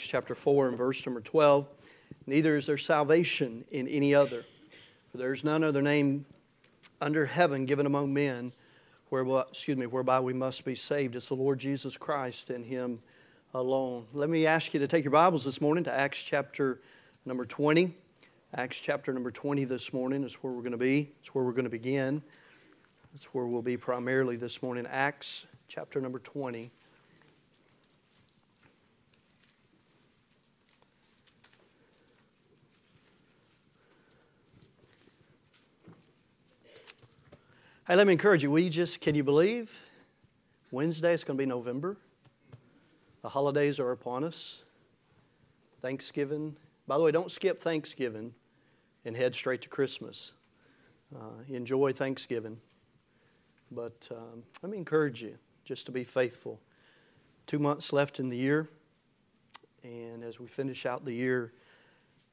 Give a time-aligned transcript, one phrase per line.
[0.00, 1.68] Acts chapter 4 and verse number 12.
[2.26, 4.46] Neither is there salvation in any other,
[5.12, 6.24] for there is none other name
[7.02, 8.54] under heaven given among men
[9.10, 11.16] whereby, excuse me, whereby we must be saved.
[11.16, 13.00] It's the Lord Jesus Christ and Him
[13.52, 14.06] alone.
[14.14, 16.80] Let me ask you to take your Bibles this morning to Acts chapter
[17.26, 17.94] number 20.
[18.54, 21.12] Acts chapter number 20 this morning is where we're going to be.
[21.20, 22.22] It's where we're going to begin.
[23.12, 24.86] That's where we'll be primarily this morning.
[24.90, 26.70] Acts chapter number 20.
[37.90, 38.52] Hey, let me encourage you.
[38.52, 39.80] We just, can you believe?
[40.70, 41.96] Wednesday is going to be November.
[43.22, 44.62] The holidays are upon us.
[45.82, 46.54] Thanksgiving.
[46.86, 48.34] By the way, don't skip Thanksgiving
[49.04, 50.34] and head straight to Christmas.
[51.12, 52.58] Uh, enjoy Thanksgiving.
[53.72, 56.60] But um, let me encourage you just to be faithful.
[57.48, 58.68] Two months left in the year.
[59.82, 61.52] And as we finish out the year,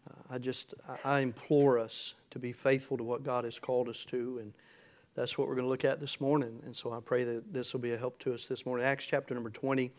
[0.07, 4.05] uh, I just I implore us to be faithful to what God has called us
[4.05, 4.53] to and
[5.17, 6.61] that's what we're going to look at this morning.
[6.63, 8.85] And so I pray that this will be a help to us this morning.
[8.85, 9.91] Acts chapter number 20.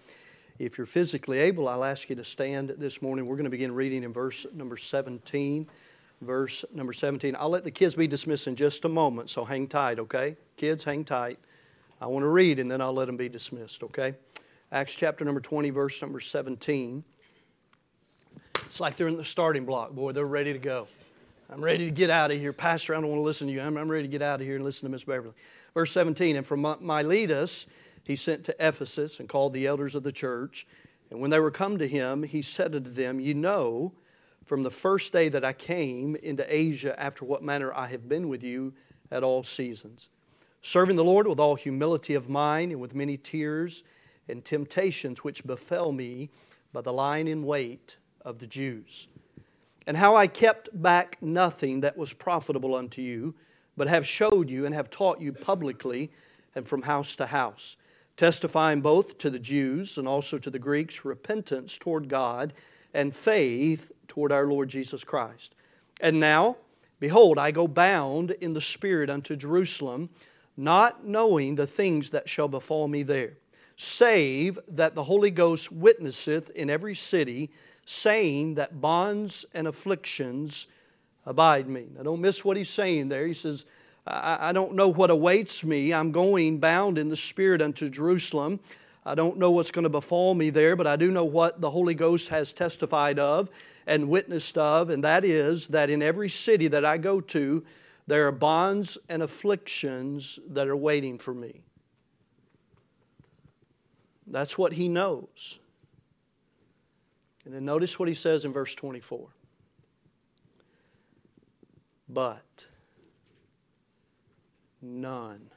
[0.60, 3.26] If you're physically able, I'll ask you to stand this morning.
[3.26, 5.68] We're going to begin reading in verse number 17.
[6.20, 7.34] Verse number 17.
[7.36, 10.36] I'll let the kids be dismissed in just a moment, so hang tight, okay?
[10.56, 11.40] Kids, hang tight.
[12.00, 14.14] I want to read and then I'll let them be dismissed, okay?
[14.70, 17.02] Acts chapter number 20, verse number 17.
[18.66, 19.92] It's like they're in the starting block.
[19.92, 20.86] Boy, they're ready to go.
[21.50, 22.52] I'm ready to get out of here.
[22.52, 23.62] Pastor, I don't want to listen to you.
[23.62, 25.32] I'm, I'm ready to get out of here and listen to Miss Beverly.
[25.72, 27.66] Verse 17, and from Miletus
[28.04, 30.66] he sent to Ephesus and called the elders of the church.
[31.10, 33.94] And when they were come to him, he said unto them, You know,
[34.44, 38.28] from the first day that I came into Asia, after what manner I have been
[38.28, 38.74] with you
[39.10, 40.10] at all seasons,
[40.60, 43.84] serving the Lord with all humility of mind and with many tears
[44.28, 46.28] and temptations which befell me
[46.74, 49.08] by the lying in wait of the Jews
[49.88, 53.34] and how I kept back nothing that was profitable unto you,
[53.74, 56.10] but have showed you and have taught you publicly
[56.54, 57.78] and from house to house,
[58.14, 62.52] testifying both to the Jews and also to the Greeks repentance toward God
[62.92, 65.54] and faith toward our Lord Jesus Christ.
[66.02, 66.58] And now,
[67.00, 70.10] behold, I go bound in the Spirit unto Jerusalem,
[70.54, 73.38] not knowing the things that shall befall me there,
[73.74, 77.50] save that the Holy Ghost witnesseth in every city
[77.88, 80.66] saying that bonds and afflictions
[81.24, 81.86] abide me.
[81.96, 83.26] Now, don't miss what he's saying there.
[83.26, 83.64] He says,
[84.06, 85.94] I, I don't know what awaits me.
[85.94, 88.60] I'm going bound in the Spirit unto Jerusalem.
[89.06, 91.70] I don't know what's going to befall me there, but I do know what the
[91.70, 93.48] Holy Ghost has testified of
[93.86, 97.64] and witnessed of, and that is that in every city that I go to,
[98.06, 101.62] there are bonds and afflictions that are waiting for me.
[104.26, 105.58] That's what he knows.
[107.48, 109.26] And then notice what he says in verse 24.
[112.06, 112.66] But
[114.82, 115.48] none.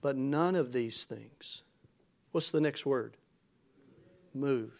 [0.00, 1.62] But none of these things.
[2.32, 3.16] What's the next word?
[4.34, 4.72] Move.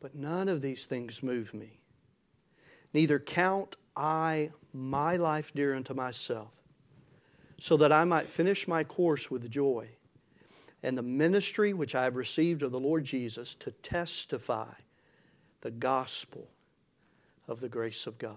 [0.00, 1.80] But none of these things move me.
[2.92, 6.52] Neither count I my life dear unto myself,
[7.58, 9.88] so that I might finish my course with joy
[10.84, 14.74] and the ministry which I have received of the Lord Jesus to testify
[15.62, 16.48] the gospel
[17.48, 18.36] of the grace of God.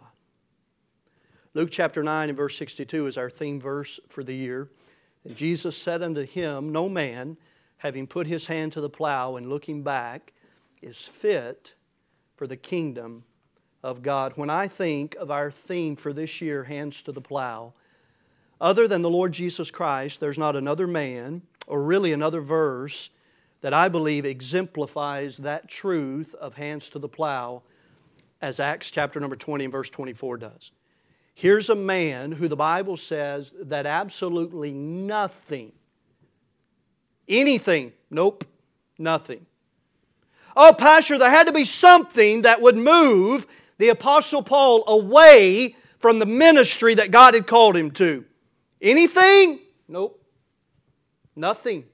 [1.54, 4.70] Luke chapter 9 and verse 62 is our theme verse for the year.
[5.26, 7.36] And Jesus said unto him, No man,
[7.80, 10.32] having put his hand to the plow and looking back,
[10.82, 11.74] is fit
[12.38, 13.26] for the kingdom
[13.84, 14.34] of God.
[14.36, 17.74] When I think of our theme for this year, Hands to the Plow,
[18.60, 23.10] other than the Lord Jesus Christ, there's not another man or really another verse
[23.62, 27.64] that I believe exemplifies that truth of hands to the plow
[28.42, 30.72] as Acts chapter number 20 and verse 24 does.
[31.34, 35.72] Here's a man who the Bible says that absolutely nothing,
[37.28, 38.46] anything, nope,
[38.98, 39.46] nothing.
[40.56, 43.46] Oh, Pastor, there had to be something that would move
[43.78, 48.26] the Apostle Paul away from the ministry that God had called him to.
[48.82, 49.60] Anything?
[49.88, 50.24] Nope.
[51.36, 51.86] Nothing.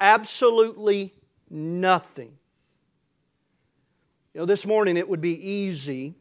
[0.00, 1.14] Absolutely
[1.48, 2.32] nothing.
[4.34, 6.14] You know, this morning it would be easy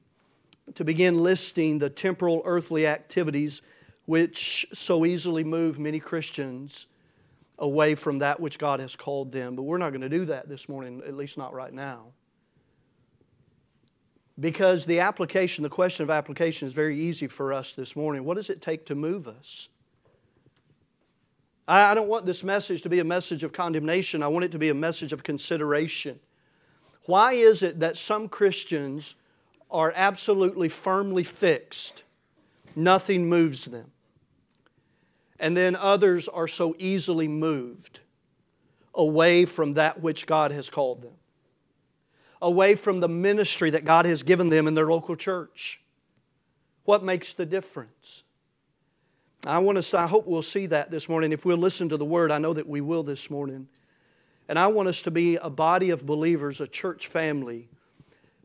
[0.75, 3.61] to begin listing the temporal earthly activities
[4.05, 6.87] which so easily move many Christians
[7.59, 9.55] away from that which God has called them.
[9.55, 12.07] But we're not going to do that this morning, at least not right now.
[14.39, 18.23] Because the application, the question of application is very easy for us this morning.
[18.23, 19.67] What does it take to move us?
[21.67, 24.23] I don't want this message to be a message of condemnation.
[24.23, 26.19] I want it to be a message of consideration.
[27.05, 29.15] Why is it that some Christians
[29.69, 32.03] are absolutely firmly fixed?
[32.75, 33.91] Nothing moves them.
[35.39, 37.99] And then others are so easily moved
[38.95, 41.13] away from that which God has called them,
[42.41, 45.81] away from the ministry that God has given them in their local church.
[46.85, 48.23] What makes the difference?
[49.45, 51.31] I want to I hope we'll see that this morning.
[51.31, 53.67] If we'll listen to the word, I know that we will this morning.
[54.47, 57.69] And I want us to be a body of believers, a church family,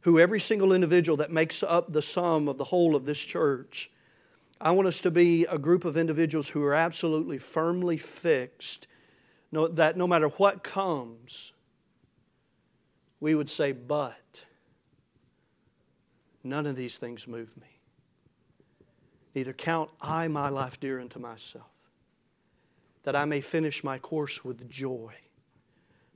[0.03, 3.91] who every single individual that makes up the sum of the whole of this church,
[4.61, 8.87] I want us to be a group of individuals who are absolutely firmly fixed
[9.51, 11.54] that no matter what comes,
[13.25, 14.43] we would say, but
[16.45, 17.81] none of these things move me.
[19.35, 21.71] Neither count I my life dear unto myself,
[23.05, 25.15] that I may finish my course with joy,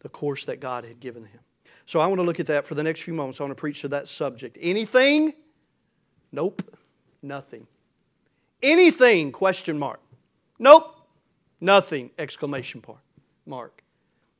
[0.01, 1.41] the course that God had given him.
[1.87, 3.41] So I want to look at that for the next few moments.
[3.41, 4.59] I want to preach to that subject.
[4.61, 5.33] Anything?
[6.31, 6.63] Nope.
[7.23, 7.67] Nothing.
[8.63, 9.33] Anything?
[9.33, 10.01] Question mark.
[10.59, 10.95] Nope.
[11.59, 12.11] Nothing.
[12.19, 13.01] Exclamation mark.
[13.47, 13.83] Mark.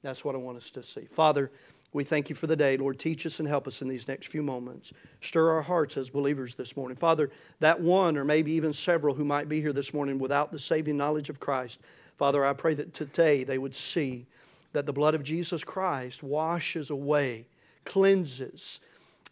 [0.03, 1.07] That's what I want us to see.
[1.11, 1.51] Father,
[1.93, 2.77] we thank you for the day.
[2.77, 4.93] Lord, teach us and help us in these next few moments.
[5.21, 6.97] Stir our hearts as believers this morning.
[6.97, 7.31] Father,
[7.61, 10.99] that one or maybe even several who might be here this morning without the saving
[10.99, 11.81] knowledge of Christ,
[12.17, 14.27] Father, I pray that today they would see
[14.73, 17.47] that the blood of Jesus Christ washes away,
[17.85, 18.81] cleanses,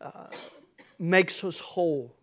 [0.01, 0.29] uh,
[0.99, 2.16] makes us whole.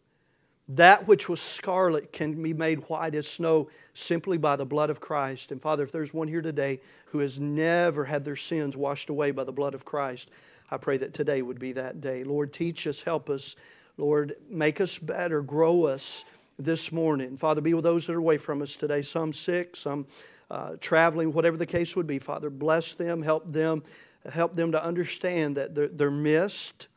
[0.70, 5.02] That which was scarlet can be made white as snow simply by the blood of
[5.02, 5.52] Christ.
[5.52, 9.32] And Father, if there's one here today who has never had their sins washed away
[9.32, 10.30] by the blood of Christ,
[10.72, 12.24] I pray that today would be that day.
[12.24, 13.56] Lord, teach us, help us.
[13.98, 16.24] Lord, make us better, grow us
[16.58, 17.36] this morning.
[17.36, 20.08] Father, be with those that are away from us today, some sick, some
[20.50, 22.20] uh, traveling, whatever the case would be.
[22.20, 23.84] Father, bless them, help them,
[24.32, 26.88] help them to understand that they're, they're missed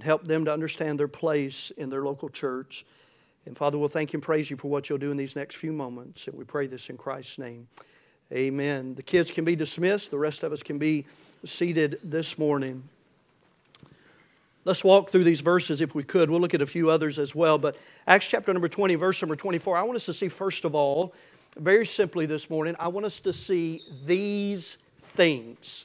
[0.00, 2.86] and help them to understand their place in their local church.
[3.44, 5.74] And Father, we'll thank and praise you for what you'll do in these next few
[5.74, 6.26] moments.
[6.26, 7.68] And we pray this in Christ's name.
[8.32, 8.94] Amen.
[8.94, 11.04] The kids can be dismissed, the rest of us can be
[11.44, 12.84] seated this morning.
[14.64, 16.30] Let's walk through these verses if we could.
[16.30, 17.58] We'll look at a few others as well.
[17.58, 17.76] But
[18.06, 21.12] Acts chapter number 20, verse number 24, I want us to see, first of all,
[21.58, 24.78] very simply this morning, I want us to see these
[25.14, 25.84] things.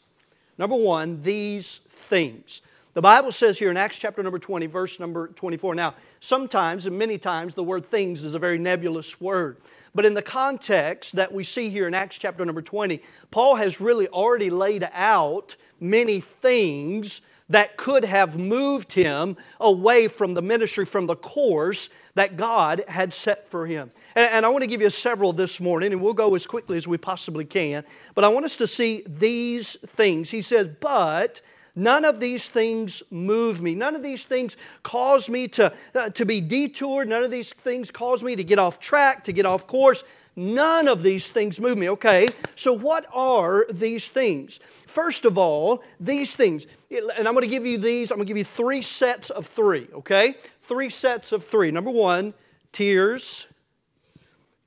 [0.58, 2.62] Number one, these things.
[2.96, 5.76] The Bible says here in Acts chapter number 20, verse number 24.
[5.76, 9.58] Now, sometimes and many times the word things is a very nebulous word.
[9.94, 13.02] But in the context that we see here in Acts chapter number 20,
[13.32, 17.20] Paul has really already laid out many things
[17.50, 23.14] that could have moved him away from the ministry, from the course that God had
[23.14, 23.92] set for him.
[24.16, 26.88] And, I want to give you several this morning, and we'll go as quickly as
[26.88, 27.84] we possibly can.
[28.16, 30.32] But I want us to see these things.
[30.32, 31.42] He says, But
[31.76, 33.76] None of these things move me.
[33.76, 37.10] None of these things cause me to, uh, to be detoured.
[37.10, 40.04] None of these things cause me to get off track, to get off course.
[40.38, 41.90] None of these things move me.
[41.90, 44.60] Okay, so what are these things?
[44.86, 48.30] First of all, these things, and I'm going to give you these, I'm going to
[48.30, 50.36] give you three sets of three, okay?
[50.62, 51.72] Three sets of three.
[51.72, 52.34] Number one,
[52.72, 53.48] tears,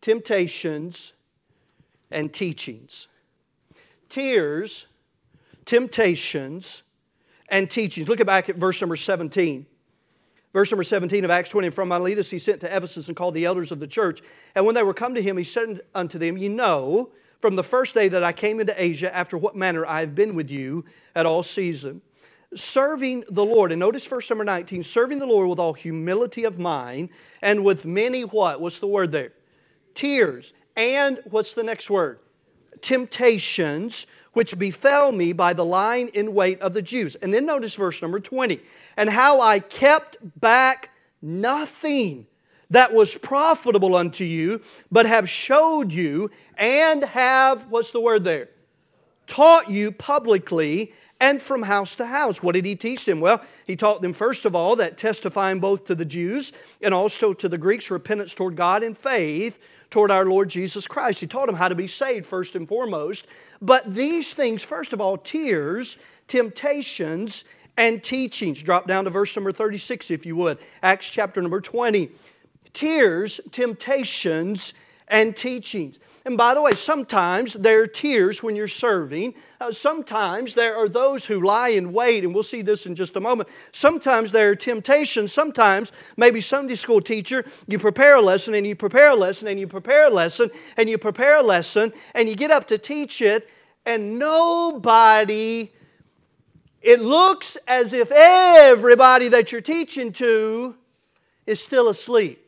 [0.00, 1.12] temptations,
[2.10, 3.08] and teachings.
[4.08, 4.86] Tears,
[5.66, 6.82] temptations,
[7.48, 8.08] and teachings.
[8.08, 9.66] Look back at verse number 17.
[10.52, 13.34] Verse number 17 of Acts 20, and from Miletus he sent to Ephesus and called
[13.34, 14.20] the elders of the church.
[14.54, 17.62] And when they were come to him, he said unto them, You know, from the
[17.62, 20.84] first day that I came into Asia, after what manner I have been with you
[21.14, 22.00] at all season,
[22.54, 23.72] serving the Lord.
[23.72, 27.10] And notice verse number 19, serving the Lord with all humility of mind,
[27.42, 28.60] and with many what?
[28.60, 29.32] What's the word there?
[29.94, 30.54] Tears.
[30.76, 32.20] And what's the next word?
[32.80, 37.16] Temptations which befell me by the lying in wait of the Jews.
[37.16, 38.60] And then notice verse number 20.
[38.96, 42.26] And how I kept back nothing
[42.70, 44.60] that was profitable unto you,
[44.92, 48.50] but have showed you and have, what's the word there?
[49.26, 52.42] Taught you publicly and from house to house.
[52.42, 53.20] What did he teach them?
[53.20, 57.32] Well, he taught them, first of all, that testifying both to the Jews and also
[57.32, 59.58] to the Greeks repentance toward God and faith
[59.90, 61.20] toward our Lord Jesus Christ.
[61.20, 63.26] He taught them how to be saved, first and foremost.
[63.60, 67.44] But these things, first of all, tears, temptations,
[67.76, 68.62] and teachings.
[68.62, 70.58] Drop down to verse number 36, if you would.
[70.82, 72.10] Acts chapter number 20.
[72.72, 74.74] Tears, temptations,
[75.06, 75.98] and teachings.
[76.24, 79.34] And by the way, sometimes there are tears when you're serving.
[79.60, 83.16] Uh, sometimes there are those who lie in wait, and we'll see this in just
[83.16, 83.48] a moment.
[83.72, 85.32] Sometimes there are temptations.
[85.32, 89.58] Sometimes, maybe Sunday school teacher, you prepare a lesson and you prepare a lesson and
[89.58, 93.20] you prepare a lesson and you prepare a lesson and you get up to teach
[93.20, 93.48] it,
[93.84, 95.72] and nobody,
[96.80, 100.76] it looks as if everybody that you're teaching to
[101.46, 102.47] is still asleep.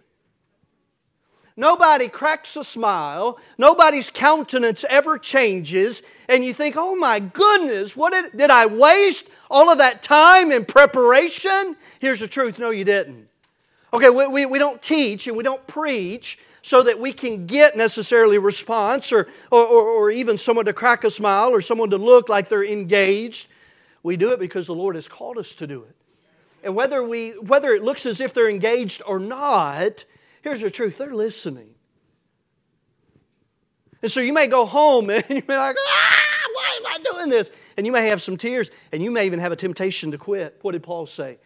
[1.61, 3.39] Nobody cracks a smile.
[3.59, 6.01] Nobody's countenance ever changes.
[6.27, 10.53] And you think, oh my goodness, what did, did I waste all of that time
[10.53, 11.77] in preparation?
[11.99, 13.29] Here's the truth no, you didn't.
[13.93, 17.77] Okay, we, we, we don't teach and we don't preach so that we can get
[17.77, 21.99] necessarily response or, or, or, or even someone to crack a smile or someone to
[21.99, 23.49] look like they're engaged.
[24.03, 25.95] We do it because the Lord has called us to do it.
[26.65, 30.07] And whether, we, whether it looks as if they're engaged or not,
[30.43, 31.75] Here's the truth they're listening.
[34.03, 36.21] And so you may go home and you may be like, ah,
[36.55, 37.51] why am I doing this?
[37.77, 40.59] And you may have some tears and you may even have a temptation to quit.
[40.63, 41.39] What did Paul say?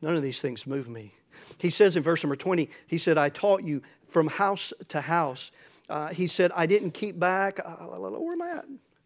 [0.00, 1.14] None of these things move me.
[1.58, 5.52] He says in verse number 20, he said, I taught you from house to house.
[5.88, 7.60] Uh, he said, I didn't keep back.
[7.64, 8.64] Uh, where am I at?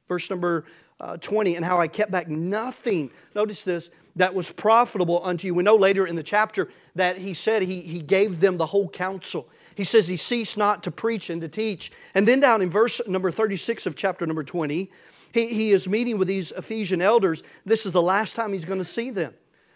[0.08, 0.64] Verse number
[1.00, 3.10] uh, 20, and how I kept back nothing.
[3.34, 5.54] Notice this that was profitable unto you.
[5.54, 8.88] We know later in the chapter that he said he, he gave them the whole
[8.88, 9.48] counsel.
[9.74, 11.92] He says he ceased not to preach and to teach.
[12.14, 14.90] And then down in verse number 36 of chapter number 20,
[15.32, 17.42] he, he is meeting with these Ephesian elders.
[17.66, 19.34] This is the last time he's going to see them.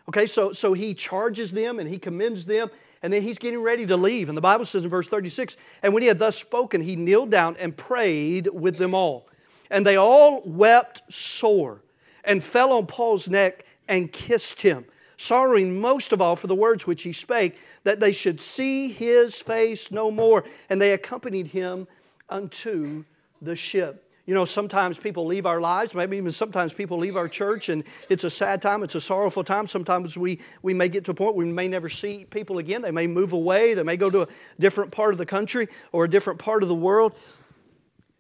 [0.09, 2.71] Okay, so, so he charges them and he commends them,
[3.03, 4.29] and then he's getting ready to leave.
[4.29, 7.31] And the Bible says in verse 36 And when he had thus spoken, he kneeled
[7.31, 9.29] down and prayed with them all.
[9.71, 11.83] And they all wept sore
[12.25, 14.87] and fell on Paul's neck and kissed him,
[15.19, 19.43] sorrowing most of all for the words which he spake, that they should see his
[19.43, 20.45] face no more.
[20.71, 21.89] And they accompanied him
[22.31, 23.05] unto
[23.43, 24.07] the ship.
[24.27, 27.83] You know, sometimes people leave our lives, maybe even sometimes people leave our church, and
[28.09, 29.67] it's a sad time, it's a sorrowful time.
[29.67, 32.81] Sometimes we, we may get to a point where we may never see people again.
[32.81, 34.29] They may move away, they may go to a
[34.61, 37.15] different part of the country or a different part of the world,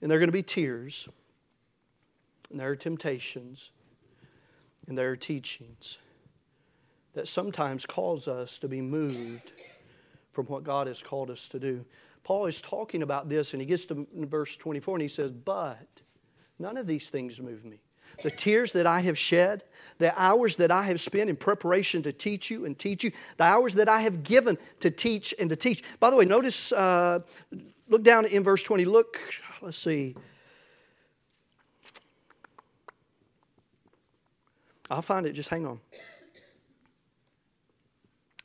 [0.02, 1.08] and there are going to be tears,
[2.50, 3.70] and there are temptations,
[4.90, 5.98] and there are teachings
[7.14, 9.52] that sometimes cause us to be moved
[10.32, 11.84] from what God has called us to do.
[12.24, 15.86] Paul is talking about this, and he gets to verse 24 and he says, But
[16.58, 17.80] none of these things move me.
[18.24, 19.62] The tears that I have shed,
[19.98, 23.44] the hours that I have spent in preparation to teach you and teach you, the
[23.44, 25.84] hours that I have given to teach and to teach.
[26.00, 27.20] By the way, notice, uh,
[27.88, 28.84] look down in verse 20.
[28.86, 29.20] Look,
[29.62, 30.16] let's see.
[34.90, 35.80] I'll find it, just hang on.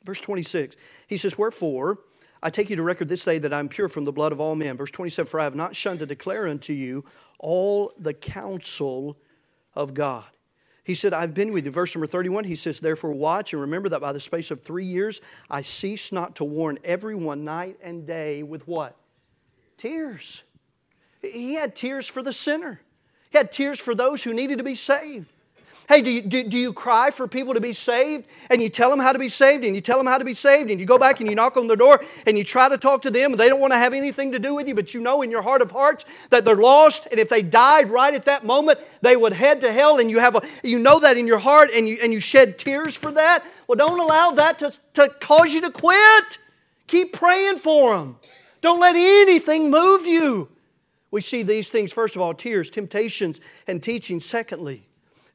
[0.04, 0.76] Verse 26,
[1.08, 1.98] he says, Wherefore,
[2.42, 4.54] I take you to record this day that I'm pure from the blood of all
[4.54, 4.76] men.
[4.76, 7.04] Verse 27, For I have not shunned to declare unto you
[7.40, 9.18] all the counsel
[9.74, 10.24] of God.
[10.84, 11.72] He said, I've been with you.
[11.72, 14.84] Verse number 31, he says, Therefore watch and remember that by the space of three
[14.84, 18.96] years I cease not to warn everyone night and day with what?
[19.76, 20.44] Tears.
[21.20, 22.80] He had tears for the sinner,
[23.30, 25.32] he had tears for those who needed to be saved.
[25.88, 28.26] Hey, do you, do, do you cry for people to be saved?
[28.50, 30.34] And you tell them how to be saved, and you tell them how to be
[30.34, 32.76] saved, and you go back and you knock on their door and you try to
[32.76, 34.94] talk to them, and they don't want to have anything to do with you, but
[34.94, 38.14] you know in your heart of hearts that they're lost, and if they died right
[38.14, 41.16] at that moment, they would head to hell, and you have a, you know that
[41.16, 43.44] in your heart, and you and you shed tears for that.
[43.68, 46.38] Well, don't allow that to, to cause you to quit.
[46.88, 48.16] Keep praying for them.
[48.60, 50.48] Don't let anything move you.
[51.10, 54.20] We see these things, first of all, tears, temptations, and teaching.
[54.20, 54.85] Secondly,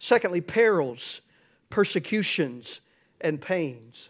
[0.04, 1.22] Secondly, perils,
[1.70, 2.82] persecutions,
[3.22, 4.10] and pains.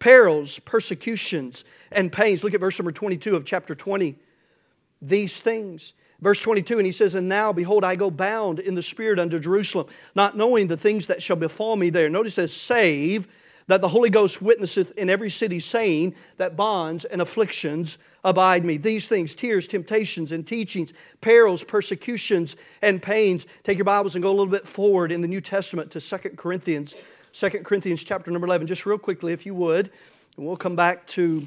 [0.00, 2.42] Perils, persecutions, and pains.
[2.42, 4.16] Look at verse number 22 of chapter 20.
[5.00, 5.92] These things.
[6.20, 9.38] Verse 22, and he says, And now, behold, I go bound in the Spirit unto
[9.38, 9.86] Jerusalem,
[10.16, 12.10] not knowing the things that shall befall me there.
[12.10, 13.28] Notice it says, Save
[13.66, 18.76] that the Holy Ghost witnesseth in every city, saying that bonds and afflictions abide me.
[18.76, 23.46] These things, tears, temptations, and teachings, perils, persecutions, and pains.
[23.62, 26.30] Take your Bibles and go a little bit forward in the New Testament to 2
[26.36, 26.94] Corinthians,
[27.32, 29.90] 2 Corinthians chapter number 11, just real quickly, if you would.
[30.36, 31.46] And we'll come back to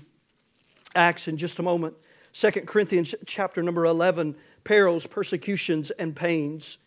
[0.95, 1.95] Acts in just a moment.
[2.33, 6.77] 2 Corinthians chapter number 11, perils, persecutions, and pains.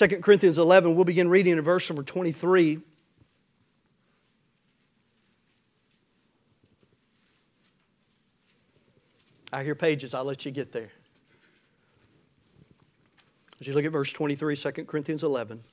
[0.00, 2.80] 2 Corinthians 11, we'll begin reading in verse number 23.
[9.52, 10.88] I hear pages, I'll let you get there.
[13.60, 15.64] As you look at verse 23, 2 Corinthians 11,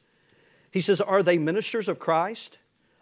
[0.71, 2.57] he says, Are they ministers of Christ?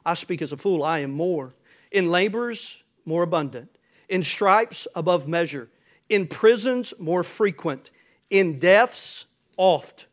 [0.05, 1.55] I speak as a fool, I am more.
[1.91, 3.75] In labors, more abundant.
[4.10, 5.70] In stripes, above measure.
[6.08, 7.89] in prisons more frequent,
[8.29, 9.25] in deaths
[9.58, 10.05] oft.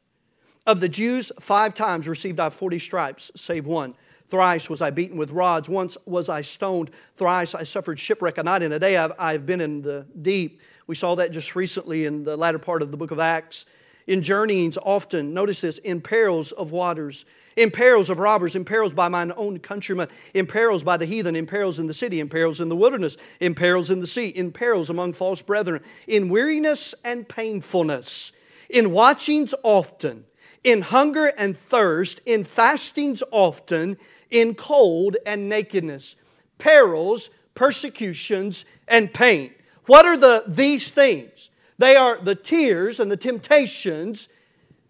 [0.65, 3.95] Of the Jews, five times received I forty stripes, save one.
[4.29, 5.69] Thrice was I beaten with rods.
[5.69, 6.91] Once was I stoned.
[7.17, 8.39] Thrice I suffered shipwreck.
[8.39, 10.61] A night and a day I've, I've been in the deep.
[10.87, 13.67] We saw that just recently in the latter part of the book of Acts.
[14.07, 17.25] In journeyings, often, notice this, in perils of waters,
[17.57, 21.37] in perils of robbers, in perils by mine own countrymen, in perils by the heathen,
[21.37, 24.29] in perils in the city, in perils in the wilderness, in perils in the sea,
[24.29, 28.33] in perils among false brethren, in weariness and painfulness,
[28.69, 30.25] in watchings often,
[30.65, 33.97] in hunger and thirst, in fastings often,
[34.31, 36.17] in cold and nakedness,
[36.59, 39.53] perils, persecutions, and pain.
[39.87, 41.51] What are the these things?
[41.79, 44.29] They are the tears and the temptations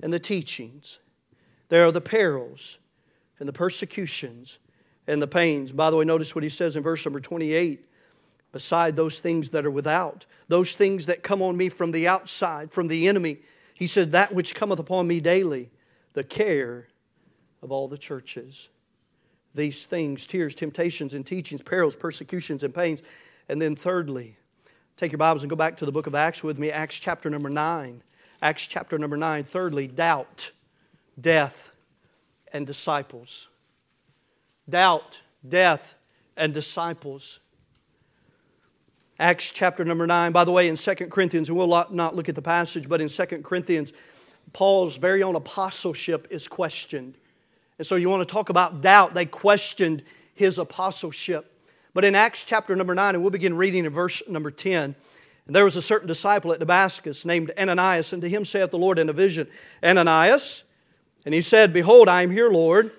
[0.02, 0.98] and the teachings.
[1.68, 2.78] They are the perils
[3.38, 4.58] and the persecutions
[5.06, 5.72] and the pains.
[5.72, 7.86] By the way, notice what he says in verse number 28
[8.52, 12.70] beside those things that are without, those things that come on me from the outside,
[12.70, 13.38] from the enemy.
[13.82, 15.68] He said, That which cometh upon me daily,
[16.12, 16.86] the care
[17.62, 18.68] of all the churches.
[19.56, 23.02] These things, tears, temptations, and teachings, perils, persecutions, and pains.
[23.48, 24.36] And then, thirdly,
[24.96, 27.28] take your Bibles and go back to the book of Acts with me, Acts chapter
[27.28, 28.04] number 9.
[28.40, 29.42] Acts chapter number 9.
[29.42, 30.52] Thirdly, doubt,
[31.20, 31.72] death,
[32.52, 33.48] and disciples.
[34.70, 35.96] Doubt, death,
[36.36, 37.40] and disciples.
[39.18, 40.32] Acts chapter number 9.
[40.32, 43.08] By the way, in 2 Corinthians, and we'll not look at the passage, but in
[43.08, 43.92] 2 Corinthians,
[44.52, 47.14] Paul's very own apostleship is questioned.
[47.78, 49.14] And so you want to talk about doubt.
[49.14, 50.02] They questioned
[50.34, 51.48] his apostleship.
[51.94, 54.94] But in Acts chapter number 9, and we'll begin reading in verse number 10.
[55.46, 58.78] And there was a certain disciple at Damascus named Ananias, and to him saith the
[58.78, 59.46] Lord in a vision,
[59.82, 60.64] Ananias.
[61.24, 62.92] And he said, Behold, I am here, Lord.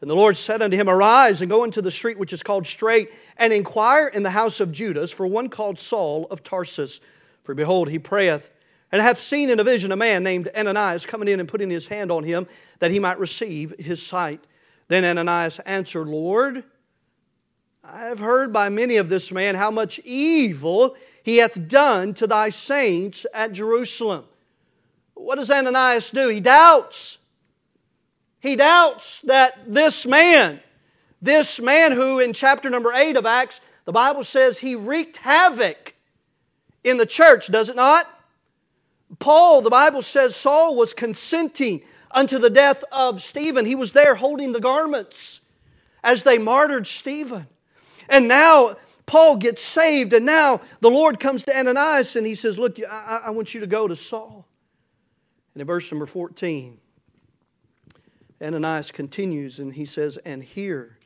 [0.00, 2.66] And the Lord said unto him, Arise and go into the street which is called
[2.66, 7.00] Straight, and inquire in the house of Judas for one called Saul of Tarsus.
[7.42, 8.52] For behold, he prayeth
[8.92, 11.86] and hath seen in a vision a man named Ananias coming in and putting his
[11.86, 12.46] hand on him
[12.78, 14.40] that he might receive his sight.
[14.88, 16.64] Then Ananias answered, Lord,
[17.82, 22.26] I have heard by many of this man how much evil he hath done to
[22.26, 24.24] thy saints at Jerusalem.
[25.14, 26.28] What does Ananias do?
[26.28, 27.18] He doubts.
[28.40, 30.60] He doubts that this man,
[31.20, 35.94] this man who in chapter number 8 of Acts, the Bible says he wreaked havoc
[36.84, 38.06] in the church, does it not?
[39.18, 43.66] Paul, the Bible says Saul was consenting unto the death of Stephen.
[43.66, 45.40] He was there holding the garments
[46.02, 47.46] as they martyred Stephen.
[48.08, 52.58] And now Paul gets saved, and now the Lord comes to Ananias and he says,
[52.58, 54.46] Look, I, I want you to go to Saul.
[55.54, 56.78] And in verse number 14,
[58.40, 60.98] Ananias continues and he says, And here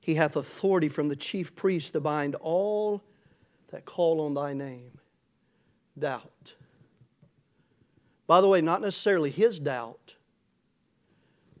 [0.00, 3.02] he hath authority from the chief priest to bind all
[3.70, 4.98] that call on thy name.
[5.98, 6.54] Doubt
[8.26, 10.14] by the way, not necessarily his doubt,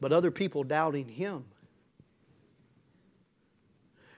[0.00, 1.44] but other people doubting him.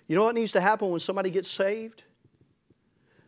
[0.06, 2.04] You know what needs to happen when somebody gets saved?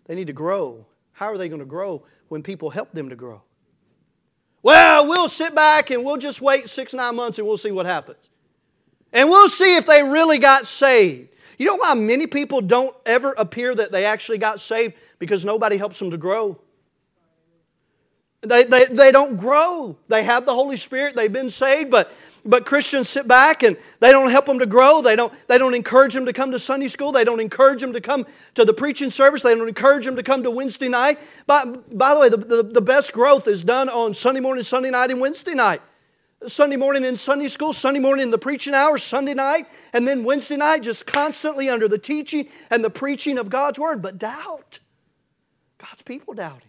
[0.06, 0.86] They need to grow.
[1.12, 3.42] How are they going to grow when people help them to grow?
[4.62, 7.86] Well, we'll sit back and we'll just wait six, nine months and we'll see what
[7.86, 8.18] happens.
[9.12, 11.28] And we'll see if they really got saved.
[11.58, 14.94] You know why many people don't ever appear that they actually got saved?
[15.18, 16.58] Because nobody helps them to grow.
[18.42, 19.96] They, they, they don't grow.
[20.06, 22.12] They have the Holy Spirit, they've been saved, but,
[22.48, 25.02] but Christians sit back and they don't help them to grow.
[25.02, 27.12] They don't, they don't encourage them to come to Sunday school.
[27.12, 29.42] They don't encourage them to come to the preaching service.
[29.42, 31.18] They don't encourage them to come to Wednesday night.
[31.46, 34.88] By, by the way, the, the, the best growth is done on Sunday morning, Sunday
[34.88, 35.82] night, and Wednesday night.
[36.46, 40.24] Sunday morning in Sunday school, Sunday morning in the preaching hours, Sunday night, and then
[40.24, 44.00] Wednesday night, just constantly under the teaching and the preaching of God's Word.
[44.00, 44.78] But doubt.
[45.76, 46.68] God's people doubt doubting.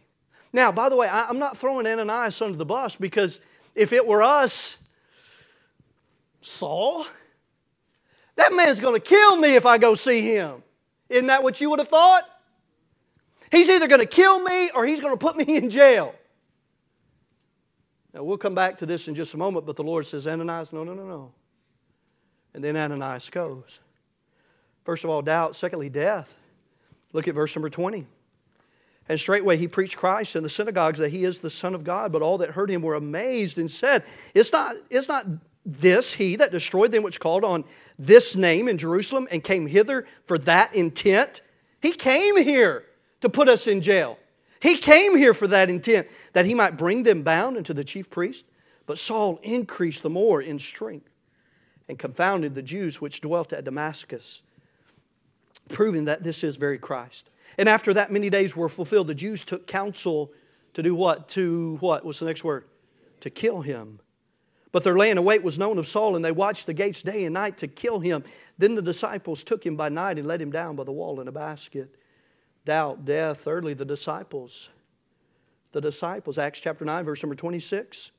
[0.52, 3.40] Now, by the way, I'm not throwing Ananias under the bus because
[3.76, 4.78] if it were us,
[6.42, 7.06] Saul,
[8.36, 10.64] that man's going to kill me if I go see him.
[11.10, 12.24] Isn't that what you would have thought?
[13.52, 16.16] He's either going to kill me or he's going to put me in jail.
[18.14, 20.74] Now, we'll come back to this in just a moment, but the Lord says, Ananias,
[20.74, 21.32] no, no, no, no.
[22.54, 23.80] And then Ananias goes.
[24.84, 25.56] First of all, doubt.
[25.56, 26.36] Secondly, death.
[27.14, 28.08] Look at verse number 20.
[29.08, 32.12] And straightway he preached Christ in the synagogues that he is the Son of God.
[32.12, 35.26] But all that heard him were amazed and said, It's not, it's not
[35.72, 37.64] this he that destroyed them which called on
[37.98, 41.42] this name in Jerusalem and came hither for that intent?
[41.82, 42.86] He came here
[43.22, 44.18] to put us in jail.
[44.62, 48.10] He came here for that intent, that he might bring them bound unto the chief
[48.10, 48.44] priest.
[48.86, 51.10] But Saul increased the more in strength
[51.88, 54.42] and confounded the Jews which dwelt at Damascus.
[55.70, 57.30] proving that this is very Christ.
[57.58, 60.32] And after that many days were fulfilled, the Jews took counsel
[60.74, 61.30] to do what?
[61.30, 62.06] To what?
[62.06, 62.66] What's the next word?
[63.22, 64.00] To kill him.
[64.72, 67.34] But their laying await was known of Saul, and they watched the gates day and
[67.34, 68.24] night to kill him.
[68.58, 71.28] Then the disciples took him by night and let him down by the wall in
[71.28, 71.96] a basket.
[72.66, 73.42] Doubt, death.
[73.42, 74.70] Thirdly, the disciples.
[75.72, 76.38] The disciples.
[76.38, 78.12] Acts chapter 9, verse number 26.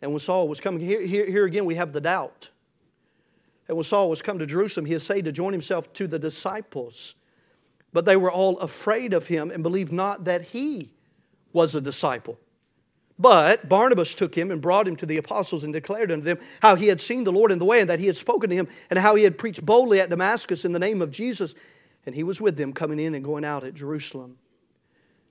[0.00, 2.50] And when Saul was coming, here, here, here again we have the doubt.
[3.66, 7.16] And when Saul was come to Jerusalem, he essayed to join himself to the disciples.
[7.92, 10.92] But they were all afraid of him and believed not that he
[11.52, 12.38] was a disciple.
[13.18, 16.76] But Barnabas took him and brought him to the apostles and declared unto them how
[16.76, 18.68] he had seen the Lord in the way and that he had spoken to him
[18.90, 21.54] and how he had preached boldly at Damascus in the name of Jesus.
[22.06, 24.38] And he was with them coming in and going out at Jerusalem.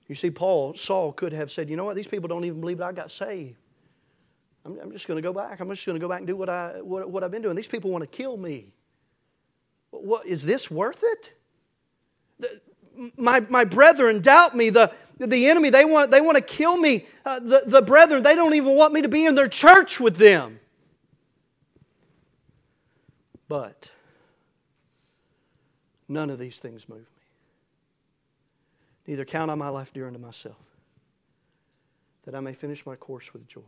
[0.06, 1.96] You see, Paul, Saul could have said, You know what?
[1.96, 3.56] These people don't even believe that I got saved.
[4.64, 5.60] I'm, I'm just going to go back.
[5.60, 7.56] I'm just going to go back and do what, I, what, what I've been doing.
[7.56, 8.72] These people want to kill me.
[9.90, 11.30] What, is this worth it?
[13.16, 14.70] My, my brethren doubt me.
[14.70, 17.06] The, the enemy, they want, they want to kill me.
[17.24, 20.16] Uh, the, the brethren, they don't even want me to be in their church with
[20.16, 20.60] them.
[23.48, 23.90] But
[26.08, 27.04] none of these things move me.
[29.08, 30.56] Neither count on my life dear unto myself,
[32.24, 33.62] that I may finish my course with joy.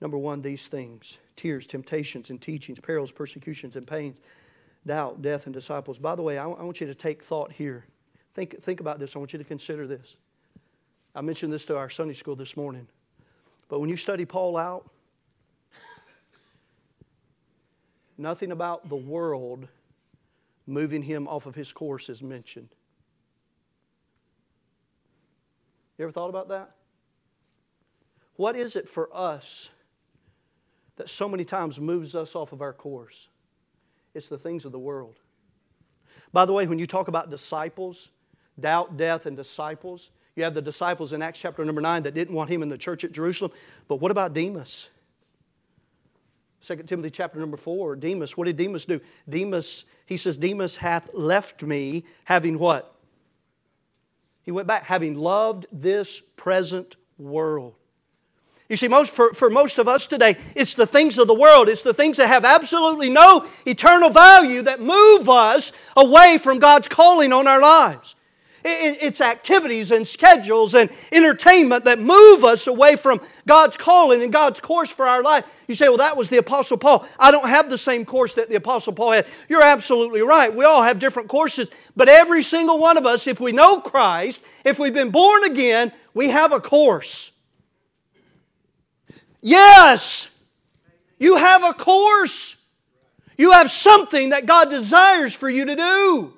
[0.00, 4.18] Number one, these things tears, temptations, and teachings, perils, persecutions, and pains,
[4.86, 5.98] doubt, death, and disciples.
[5.98, 7.84] By the way, I want you to take thought here.
[8.34, 9.14] Think, think about this.
[9.14, 10.16] I want you to consider this.
[11.14, 12.88] I mentioned this to our Sunday school this morning.
[13.68, 14.90] But when you study Paul out,
[18.18, 19.68] nothing about the world
[20.66, 22.68] moving him off of his course is mentioned.
[25.96, 26.72] You ever thought about that?
[28.36, 29.68] What is it for us
[30.96, 33.28] that so many times moves us off of our course?
[34.12, 35.14] It's the things of the world.
[36.32, 38.10] By the way, when you talk about disciples,
[38.58, 42.34] doubt, death, and disciples, you have the disciples in Acts chapter number 9 that didn't
[42.34, 43.52] want him in the church at Jerusalem.
[43.86, 44.90] But what about Demas?
[46.62, 49.00] 2 Timothy chapter number 4, Demas, what did Demas do?
[49.28, 52.94] Demas, he says, Demas hath left me having what?
[54.42, 57.74] He went back, having loved this present world.
[58.68, 61.68] You see, most, for, for most of us today, it's the things of the world,
[61.68, 66.88] it's the things that have absolutely no eternal value that move us away from God's
[66.88, 68.13] calling on our lives.
[68.66, 74.58] It's activities and schedules and entertainment that move us away from God's calling and God's
[74.58, 75.44] course for our life.
[75.68, 77.06] You say, well, that was the Apostle Paul.
[77.18, 79.26] I don't have the same course that the Apostle Paul had.
[79.50, 80.54] You're absolutely right.
[80.54, 81.70] We all have different courses.
[81.94, 85.92] But every single one of us, if we know Christ, if we've been born again,
[86.14, 87.32] we have a course.
[89.42, 90.28] Yes,
[91.18, 92.56] you have a course.
[93.36, 96.32] You have something that God desires for you to do.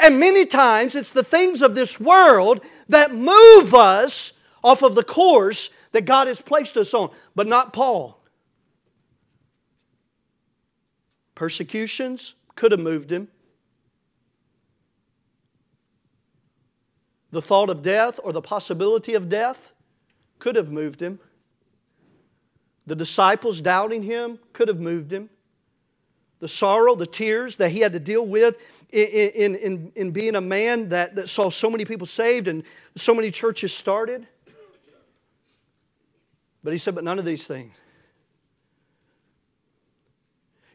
[0.00, 4.32] And many times it's the things of this world that move us
[4.64, 8.18] off of the course that God has placed us on, but not Paul.
[11.34, 13.28] Persecutions could have moved him.
[17.30, 19.72] The thought of death or the possibility of death
[20.38, 21.20] could have moved him.
[22.86, 25.30] The disciples doubting him could have moved him
[26.40, 28.56] the sorrow, the tears that he had to deal with
[28.90, 32.64] in, in, in being a man that, that saw so many people saved and
[32.96, 34.26] so many churches started.
[36.64, 37.72] But he said, but none of these things.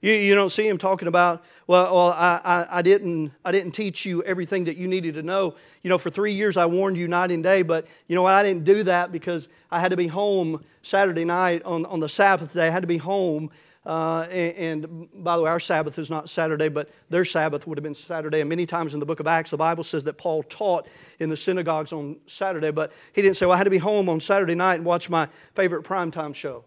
[0.01, 3.71] You, you don't see him talking about, well, well I, I, I, didn't, I didn't
[3.71, 5.55] teach you everything that you needed to know.
[5.81, 8.33] You know, for three years I warned you night and day, but you know what?
[8.33, 12.09] I didn't do that because I had to be home Saturday night on, on the
[12.09, 12.67] Sabbath day.
[12.67, 13.49] I had to be home
[13.85, 17.77] uh, and, and, by the way, our Sabbath is not Saturday, but their Sabbath would
[17.77, 18.41] have been Saturday.
[18.41, 20.87] And many times in the book of Acts, the Bible says that Paul taught
[21.19, 24.09] in the synagogues on Saturday, but he didn't say, Well, I had to be home
[24.09, 26.65] on Saturday night and watch my favorite primetime show.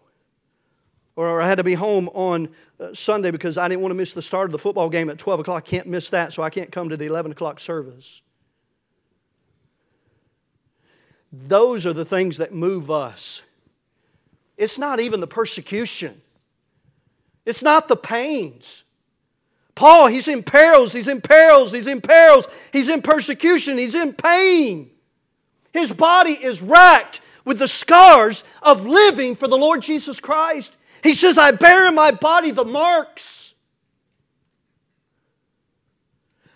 [1.17, 2.47] Or I had to be home on
[2.79, 5.17] uh, Sunday because I didn't want to miss the start of the football game at
[5.17, 5.57] 12 o'clock.
[5.57, 8.21] I can't miss that, so I can't come to the 11 o'clock service.
[11.33, 13.41] Those are the things that move us.
[14.55, 16.21] It's not even the persecution.
[17.45, 18.83] It's not the pains.
[19.75, 24.13] Paul, he's in perils, he's in perils, he's in perils, he's in persecution, he's in
[24.13, 24.91] pain.
[25.71, 30.75] His body is racked with the scars of living for the Lord Jesus Christ.
[31.01, 33.53] He says, I bear in my body the marks.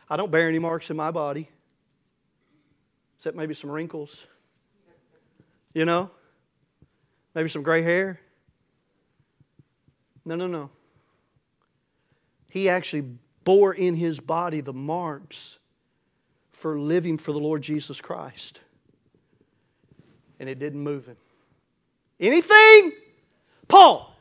[0.09, 1.49] I don't bear any marks in my body,
[3.17, 4.27] except maybe some wrinkles,
[5.73, 6.11] you know,
[7.33, 8.19] maybe some gray hair.
[10.25, 10.69] No, no, no.
[12.49, 13.05] He actually
[13.43, 15.59] bore in his body the marks
[16.51, 18.61] for living for the Lord Jesus Christ.
[20.39, 21.17] And it didn't move him.
[22.19, 22.93] Anything?
[23.67, 24.15] Paul,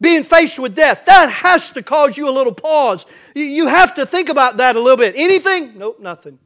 [0.00, 3.06] being faced with death, that has to cause you a little pause.
[3.34, 5.14] You have to think about that a little bit.
[5.16, 5.78] Anything?
[5.78, 6.38] Nope, nothing.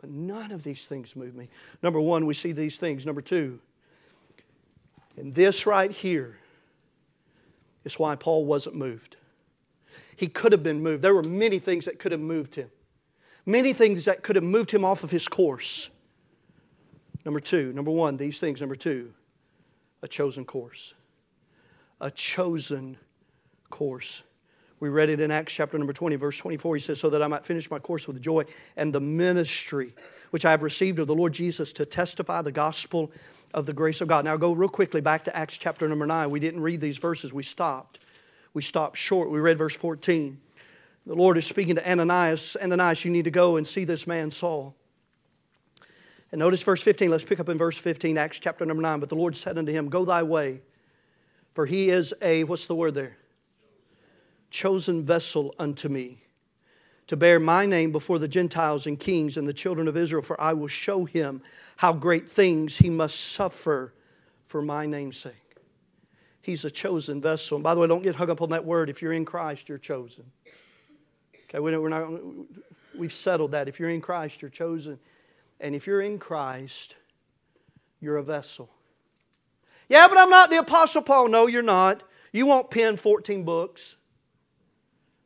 [0.00, 1.48] But none of these things move me.
[1.82, 3.06] Number one, we see these things.
[3.06, 3.60] Number two,
[5.16, 6.38] and this right here
[7.84, 9.16] is why Paul wasn't moved.
[10.16, 11.02] He could have been moved.
[11.02, 12.70] There were many things that could have moved him,
[13.44, 15.90] many things that could have moved him off of his course.
[17.24, 18.60] Number two, number one, these things.
[18.60, 19.12] Number two,
[20.02, 20.94] a chosen course.
[22.00, 22.98] A chosen
[23.70, 24.24] course.
[24.80, 26.74] We read it in Acts chapter number 20, verse 24.
[26.74, 28.44] He says, So that I might finish my course with joy
[28.76, 29.94] and the ministry
[30.30, 33.12] which I have received of the Lord Jesus to testify the gospel
[33.54, 34.24] of the grace of God.
[34.24, 36.30] Now, go real quickly back to Acts chapter number 9.
[36.30, 37.98] We didn't read these verses, we stopped.
[38.54, 39.30] We stopped short.
[39.30, 40.38] We read verse 14.
[41.06, 44.30] The Lord is speaking to Ananias Ananias, you need to go and see this man
[44.30, 44.74] Saul.
[46.30, 47.10] And notice verse 15.
[47.10, 49.00] Let's pick up in verse 15, Acts chapter number 9.
[49.00, 50.60] But the Lord said unto him, Go thy way,
[51.54, 53.16] for he is a, what's the word there?
[54.52, 56.21] chosen vessel unto me
[57.06, 60.40] to bear my name before the Gentiles and kings and the children of Israel, for
[60.40, 61.42] I will show him
[61.76, 63.92] how great things he must suffer
[64.46, 65.34] for my name's sake.
[66.40, 67.56] He's a chosen vessel.
[67.56, 68.90] And by the way, don't get hung up on that word.
[68.90, 70.24] If you're in Christ, you're chosen.
[71.48, 72.10] Okay, we're not,
[72.96, 73.68] we've settled that.
[73.68, 74.98] If you're in Christ, you're chosen.
[75.60, 76.96] And if you're in Christ,
[78.00, 78.70] you're a vessel.
[79.88, 81.28] Yeah, but I'm not the Apostle Paul.
[81.28, 82.02] No, you're not.
[82.32, 83.96] You won't pen 14 books.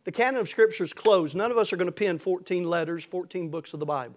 [0.07, 1.35] The canon of Scripture is closed.
[1.35, 4.16] None of us are going to pen 14 letters, 14 books of the Bible.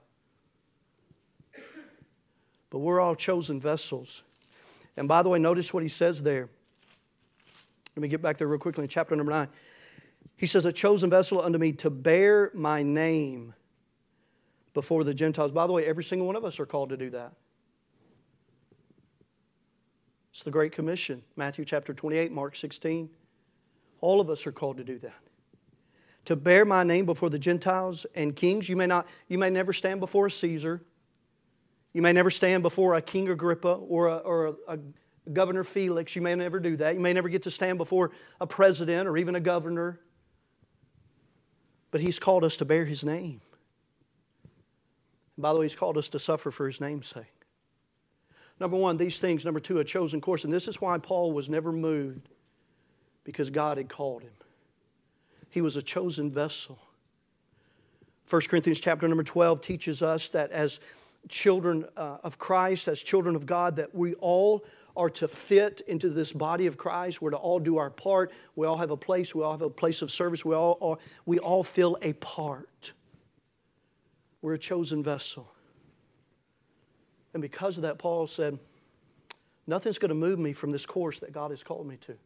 [2.70, 4.22] But we're all chosen vessels.
[4.96, 6.48] And by the way, notice what he says there.
[7.96, 9.48] Let me get back there real quickly in chapter number 9.
[10.38, 13.56] He says, A chosen vessel unto me to bear my name
[14.76, 15.52] before the Gentiles.
[15.52, 17.34] By the way, every single one of us are called to do that.
[20.32, 23.10] It's the Great Commission, Matthew chapter 28, Mark 16.
[24.02, 25.29] All of us are called to do that
[26.26, 28.70] to bear my name before the Gentiles and kings.
[28.70, 30.82] You may, not, you may never stand before a Caesar.
[31.94, 34.80] You may never stand before a King Agrippa or a, or a, a
[35.32, 36.16] Governor Felix.
[36.16, 36.94] You may never do that.
[36.94, 40.00] You may never get to stand before a president or even a governor.
[41.92, 43.42] But He's called us to bear His name.
[45.36, 47.26] And by the way, He's called us to suffer for His name's sake.
[48.60, 49.46] Number one, these things.
[49.46, 50.44] Number two, a chosen course.
[50.44, 52.30] And this is why Paul was never moved
[53.24, 54.32] because God had called him.
[55.50, 56.80] He was a chosen vessel.
[58.30, 60.80] 1 Corinthians chapter number 12 teaches us that as
[61.28, 64.64] children uh, of Christ, as children of God, that we all
[64.96, 67.22] are to fit into this body of Christ.
[67.22, 68.32] We're to all do our part.
[68.56, 69.34] We all have a place.
[69.34, 70.44] We all have a place of service.
[70.44, 72.94] We all, are, we all fill a part.
[74.42, 75.52] We're a chosen vessel.
[77.34, 78.60] And because of that, Paul said,
[79.68, 82.18] Nothing's going to move me from this course that God has called me to.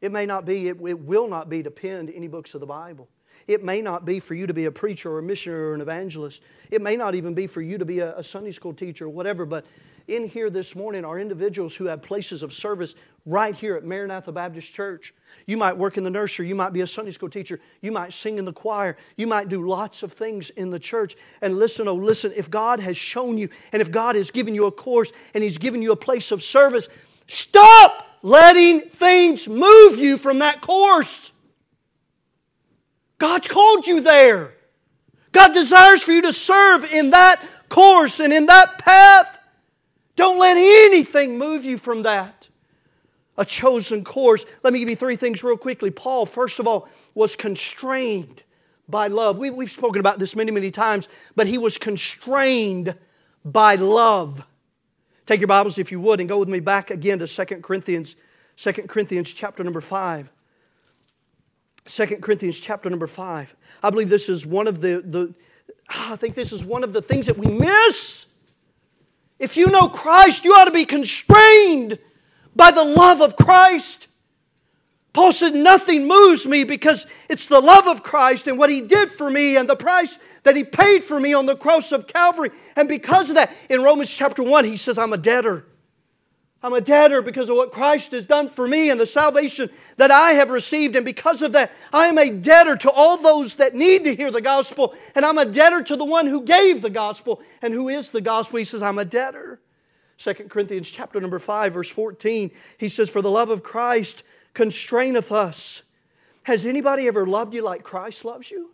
[0.00, 2.66] It may not be, it, it will not be to pen any books of the
[2.66, 3.08] Bible.
[3.46, 5.80] It may not be for you to be a preacher or a missionary or an
[5.80, 6.42] evangelist.
[6.70, 9.08] It may not even be for you to be a, a Sunday school teacher or
[9.08, 9.64] whatever, but
[10.08, 12.94] in here this morning are individuals who have places of service
[13.26, 15.14] right here at Maranatha Baptist Church.
[15.46, 18.12] You might work in the nursery, you might be a Sunday school teacher, you might
[18.12, 21.16] sing in the choir, you might do lots of things in the church.
[21.40, 24.66] And listen, oh, listen, if God has shown you and if God has given you
[24.66, 26.88] a course and He's given you a place of service,
[27.28, 31.32] stop letting things move you from that course.
[33.18, 34.54] God's called you there.
[35.32, 39.38] God desires for you to serve in that course and in that path.
[40.16, 42.48] Don't let anything move you from that.
[43.38, 44.44] A chosen course.
[44.62, 45.90] Let me give you three things real quickly.
[45.90, 48.42] Paul, first of all, was constrained
[48.88, 49.38] by love.
[49.38, 52.96] We, have spoken about this many, many times, but he was constrained
[53.44, 54.44] by love.
[55.26, 58.16] Take your Bibles, if you would, and go with me back again to 2 Corinthians,
[58.56, 60.30] 2 Corinthians chapter number 5.
[61.86, 63.56] 2 Corinthians chapter number 5.
[63.82, 65.34] I believe this is one of the, the
[65.88, 68.26] I think this is one of the things that we miss.
[69.38, 71.98] If you know Christ, you ought to be constrained
[72.54, 74.08] by the love of Christ.
[75.12, 79.10] Paul said, Nothing moves me because it's the love of Christ and what He did
[79.10, 82.50] for me and the price that He paid for me on the cross of Calvary.
[82.76, 85.66] And because of that, in Romans chapter 1, he says, I'm a debtor.
[86.62, 90.10] I'm a debtor because of what Christ has done for me and the salvation that
[90.10, 90.94] I have received.
[90.94, 94.30] And because of that, I am a debtor to all those that need to hear
[94.30, 94.94] the gospel.
[95.14, 98.20] And I'm a debtor to the one who gave the gospel and who is the
[98.20, 98.58] gospel.
[98.58, 99.58] He says, I'm a debtor.
[100.18, 104.22] 2 Corinthians chapter number 5, verse 14, he says, For the love of Christ
[104.54, 105.82] constraineth us
[106.44, 108.70] Has anybody ever loved you like Christ loves you?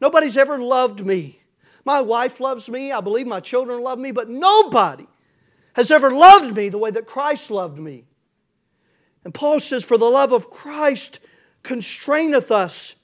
[0.00, 1.40] Nobody's ever loved me.
[1.84, 2.92] My wife loves me.
[2.92, 5.06] I believe my children love me, but nobody
[5.74, 8.04] has ever loved me the way that Christ loved me.
[9.24, 11.20] And Paul says, For the love of Christ
[11.62, 12.96] constraineth us,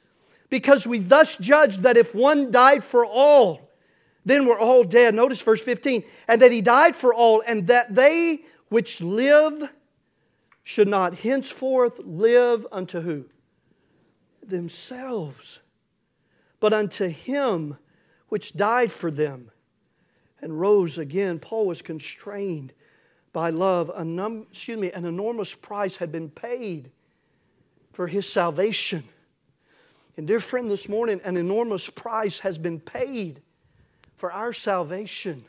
[0.48, 3.70] because we thus judge that if one died for all,
[4.24, 5.14] then we're all dead.
[5.14, 6.04] Notice verse 15.
[6.28, 9.70] And that he died for all, and that they which live
[10.70, 13.24] should not henceforth live unto who?
[14.40, 15.62] Themselves,
[16.60, 17.76] but unto him
[18.28, 19.50] which died for them
[20.40, 21.40] and rose again.
[21.40, 22.72] Paul was constrained
[23.32, 23.90] by love.
[23.96, 26.92] A num- excuse me, an enormous price had been paid
[27.92, 29.02] for his salvation.
[30.16, 33.42] And, dear friend, this morning, an enormous price has been paid
[34.16, 35.46] for our salvation.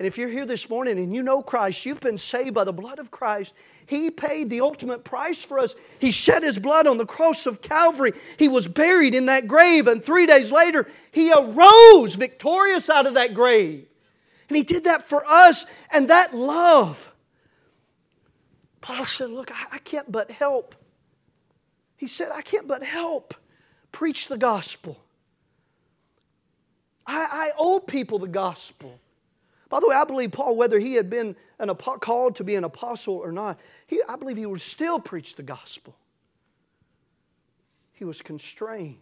[0.00, 2.72] And if you're here this morning and you know Christ, you've been saved by the
[2.72, 3.52] blood of Christ.
[3.84, 5.74] He paid the ultimate price for us.
[5.98, 8.12] He shed His blood on the cross of Calvary.
[8.38, 13.12] He was buried in that grave, and three days later, He arose victorious out of
[13.12, 13.88] that grave.
[14.48, 17.12] And He did that for us, and that love.
[18.80, 20.74] Paul said, Look, I can't but help.
[21.98, 23.34] He said, I can't but help
[23.92, 24.98] preach the gospel.
[27.06, 28.98] I, I owe people the gospel.
[29.70, 32.64] By the way, I believe Paul, whether he had been an, called to be an
[32.64, 35.96] apostle or not, he, I believe he would still preach the gospel.
[37.92, 38.98] He was constrained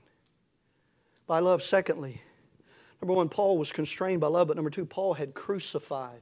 [1.27, 1.63] by love.
[1.63, 2.21] Secondly,
[3.01, 6.21] number one, Paul was constrained by love, but number two, Paul had crucified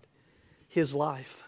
[0.68, 1.42] his life.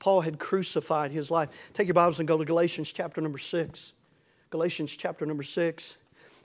[0.00, 1.48] Paul had crucified his life.
[1.74, 3.92] Take your Bibles and go to Galatians chapter number six.
[4.50, 5.96] Galatians chapter number six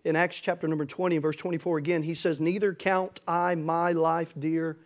[0.03, 4.33] in Acts chapter number 20 verse 24 again, he says, Neither count I my life
[4.37, 4.77] dear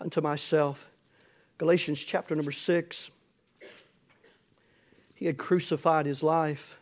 [0.00, 0.88] unto myself.
[1.58, 3.10] Galatians chapter number 6.
[5.14, 6.78] He had crucified his life.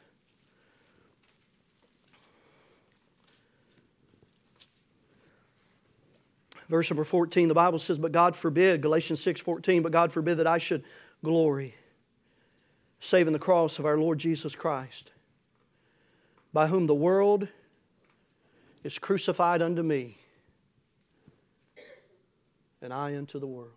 [6.68, 10.36] Verse number 14, the Bible says, But God forbid, Galatians 6 14, but God forbid
[10.36, 10.84] that I should
[11.24, 11.74] glory,
[13.00, 15.12] save in the cross of our Lord Jesus Christ,
[16.52, 17.48] by whom the world
[18.84, 20.17] is crucified unto me,
[22.80, 23.72] and I unto the world.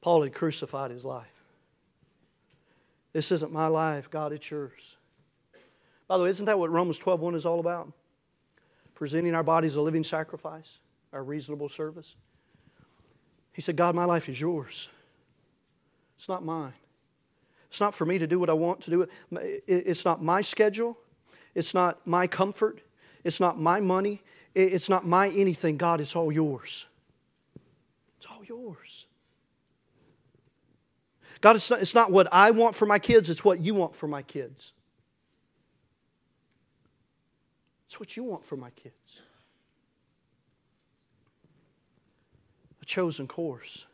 [0.00, 1.42] Paul had crucified his life.
[3.12, 4.96] This isn't my life, God, it's yours.
[6.06, 7.92] By the way, isn't that what Romans 12 is all about?
[8.94, 10.78] Presenting our bodies a living sacrifice,
[11.12, 12.16] our reasonable service.
[13.52, 14.88] He said, God, my life is yours.
[16.16, 16.74] It's not mine.
[17.68, 19.06] It's not for me to do what I want to do.
[19.66, 20.98] It's not my schedule.
[21.54, 22.80] It's not my comfort.
[23.28, 24.22] It's not my money.
[24.54, 25.76] It's not my anything.
[25.76, 26.86] God, it's all yours.
[28.16, 29.06] It's all yours.
[31.42, 33.94] God, it's not, it's not what I want for my kids, it's what you want
[33.94, 34.72] for my kids.
[37.86, 39.20] It's what you want for my kids.
[42.80, 43.84] A chosen course.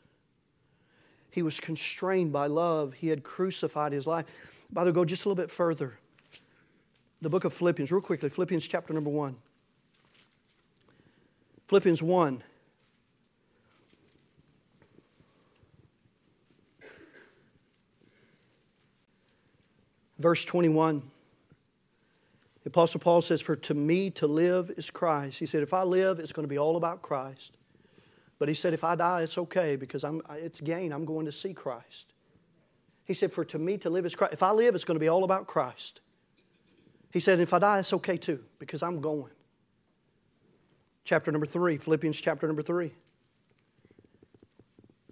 [1.32, 2.94] He was constrained by love.
[2.94, 4.26] He had crucified his life.
[4.70, 5.98] By the way, go just a little bit further.
[7.24, 9.37] The book of Philippians, real quickly, Philippians chapter number one.
[11.68, 12.42] Philippians 1.
[20.18, 21.02] Verse 21.
[22.62, 25.38] The Apostle Paul says, For to me to live is Christ.
[25.38, 27.56] He said, If I live, it's going to be all about Christ.
[28.38, 30.92] But he said, if I die, it's okay because I'm, it's gain.
[30.92, 32.12] I'm going to see Christ.
[33.06, 34.34] He said, for to me to live is Christ.
[34.34, 36.02] If I live, it's going to be all about Christ.
[37.14, 39.31] He said, if I die, it's okay too because I'm going.
[41.05, 42.92] Chapter number three, Philippians chapter number three.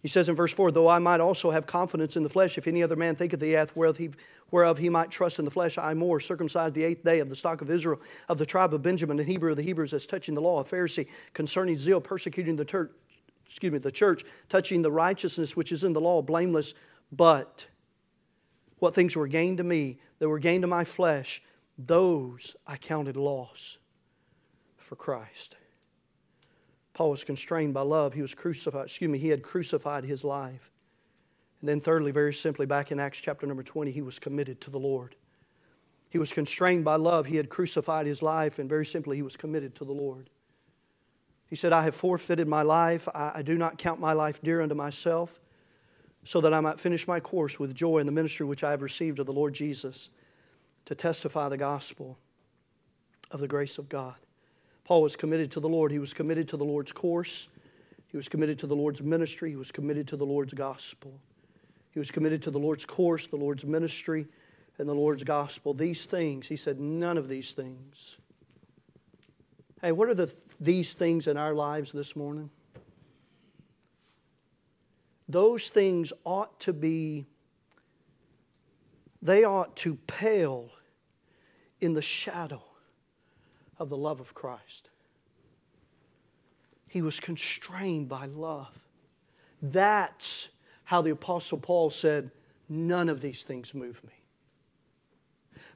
[0.03, 2.67] He says in verse 4, Though I might also have confidence in the flesh, if
[2.67, 4.11] any other man thinketh he hath whereof he,
[4.51, 7.37] whereof he might trust in the flesh, I more, circumcised the eighth day of the
[7.37, 10.35] stock of Israel, of the tribe of Benjamin, and Hebrew of the Hebrews, as touching
[10.35, 12.91] the law, a Pharisee, concerning zeal, persecuting the church,
[13.47, 16.75] excuse me, the church, touching the righteousness which is in the law, blameless,
[17.12, 17.69] but
[18.81, 21.41] what things were gained to me, that were gained to my flesh,
[21.78, 23.78] those I counted loss
[24.76, 25.56] for Christ.
[26.94, 28.12] Paul was constrained by love.
[28.12, 30.70] He was crucified, excuse me, he had crucified his life.
[31.61, 34.70] And then, thirdly, very simply, back in Acts chapter number 20, he was committed to
[34.70, 35.14] the Lord.
[36.11, 37.26] He was constrained by love.
[37.26, 40.29] He had crucified his life, and very simply, he was committed to the Lord.
[41.46, 43.08] He said, I have forfeited my life.
[43.14, 45.40] I, I do not count my life dear unto myself,
[46.25, 48.83] so that I might finish my course with joy in the ministry which I have
[48.83, 50.10] received of the Lord Jesus
[50.85, 52.18] to testify the gospel
[53.30, 54.14] of the grace of God.
[54.85, 55.92] Paul was committed to the Lord.
[55.92, 57.48] He was committed to the Lord's course.
[58.08, 59.50] He was committed to the Lord's ministry.
[59.50, 61.20] He was committed to the Lord's gospel.
[61.92, 64.26] He was committed to the Lord's course, the Lord's ministry,
[64.78, 65.74] and the Lord's gospel.
[65.74, 68.16] These things, he said, none of these things.
[69.80, 72.50] Hey, what are the, these things in our lives this morning?
[75.28, 77.26] Those things ought to be,
[79.23, 80.70] they ought to pale
[81.81, 82.62] in the shadow
[83.79, 84.90] of the love of Christ.
[86.88, 88.79] He was constrained by love.
[89.62, 90.48] That's
[90.85, 92.31] how the Apostle Paul said,
[92.68, 94.12] None of these things move me.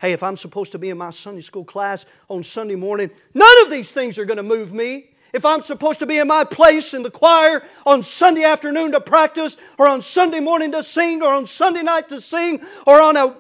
[0.01, 3.63] Hey, if I'm supposed to be in my Sunday school class on Sunday morning, none
[3.65, 5.11] of these things are going to move me.
[5.37, 9.03] If I'm supposed to be in my place in the choir on Sunday afternoon to
[9.03, 13.19] practice, or on Sunday morning to sing, or on Sunday night to sing, or on
[13.19, 13.37] a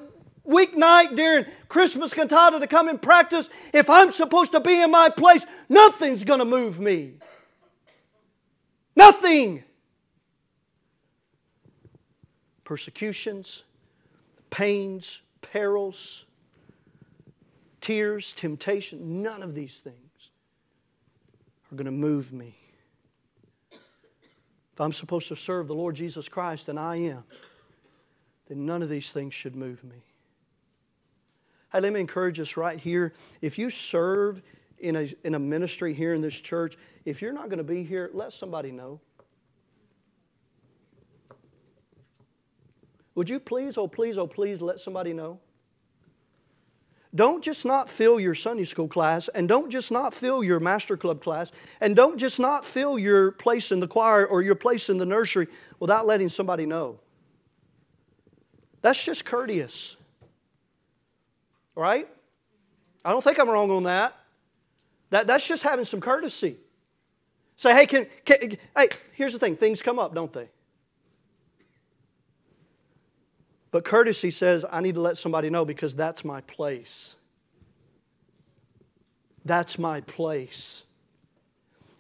[0.46, 5.08] weeknight during Christmas cantata to come and practice, if I'm supposed to be in my
[5.08, 7.14] place, nothing's going to move me.
[8.94, 9.64] Nothing.
[12.62, 13.62] Persecutions,
[14.50, 16.26] pains, perils,
[17.80, 20.05] tears, temptation, none of these things
[21.76, 22.56] are going to move me.
[24.72, 27.24] If I'm supposed to serve the Lord Jesus Christ, and I am,
[28.48, 30.04] then none of these things should move me.
[31.72, 33.12] Hey, let me encourage us right here.
[33.42, 34.40] If you serve
[34.78, 37.84] in a, in a ministry here in this church, if you're not going to be
[37.84, 39.00] here, let somebody know.
[43.14, 45.40] Would you please, oh please, oh please, let somebody know?
[47.16, 50.96] Don't just not fill your Sunday school class, and don't just not fill your master
[50.96, 51.50] club class,
[51.80, 55.06] and don't just not fill your place in the choir or your place in the
[55.06, 55.48] nursery
[55.80, 57.00] without letting somebody know.
[58.82, 59.96] That's just courteous.
[61.74, 62.06] Right?
[63.04, 64.14] I don't think I'm wrong on that.
[65.10, 66.56] that that's just having some courtesy.
[67.56, 70.50] Say, hey, can, can, hey, here's the thing things come up, don't they?
[73.76, 77.14] But courtesy says, I need to let somebody know because that's my place.
[79.44, 80.84] That's my place.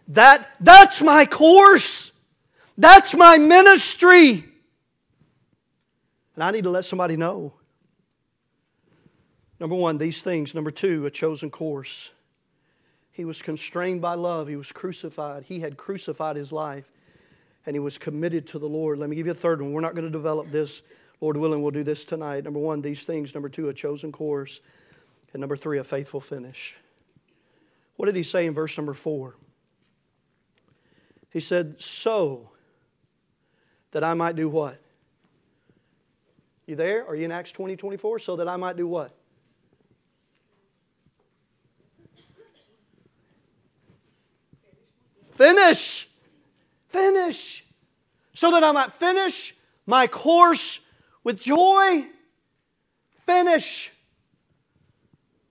[0.08, 2.12] That, that's my course.
[2.78, 4.42] That's my ministry.
[6.34, 7.52] And I need to let somebody know.
[9.60, 10.54] Number one, these things.
[10.54, 12.10] Number two, a chosen course.
[13.12, 14.48] He was constrained by love.
[14.48, 15.42] He was crucified.
[15.42, 16.90] He had crucified his life
[17.66, 18.98] and he was committed to the Lord.
[18.98, 19.74] Let me give you a third one.
[19.74, 20.80] We're not going to develop this.
[21.20, 22.44] Lord willing, we'll do this tonight.
[22.44, 23.34] Number one, these things.
[23.34, 24.60] Number two, a chosen course.
[25.32, 26.76] And number three, a faithful finish.
[27.96, 29.36] What did he say in verse number four?
[31.30, 32.50] He said, So
[33.92, 34.80] that I might do what?
[36.66, 37.06] You there?
[37.06, 38.18] Are you in Acts 20, 24?
[38.18, 39.14] So that I might do what?
[45.32, 46.08] Finish.
[46.88, 47.64] Finish.
[48.34, 49.54] So that I might finish
[49.86, 50.80] my course
[51.26, 52.06] with joy.
[53.26, 53.90] Finish.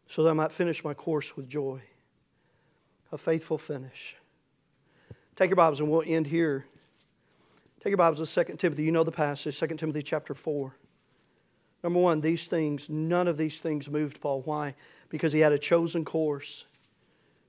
[0.08, 1.82] So that I might finish my course with joy.
[3.12, 4.16] A faithful finish.
[5.36, 6.66] Take your Bibles and we'll end here.
[7.82, 8.84] Take your Bibles to 2 Timothy.
[8.84, 10.78] You know the passage, 2 Timothy chapter 4.
[11.84, 14.44] Number one, these things, none of these things moved Paul.
[14.44, 14.76] Why?
[15.10, 16.64] Because he had a chosen course.